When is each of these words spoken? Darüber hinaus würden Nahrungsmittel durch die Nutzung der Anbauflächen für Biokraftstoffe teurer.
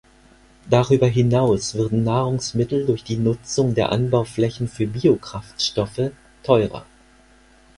Darüber 0.67 1.05
hinaus 1.05 1.75
würden 1.75 2.03
Nahrungsmittel 2.03 2.87
durch 2.87 3.03
die 3.03 3.17
Nutzung 3.17 3.75
der 3.75 3.91
Anbauflächen 3.91 4.67
für 4.67 4.87
Biokraftstoffe 4.87 6.11
teurer. 6.41 6.87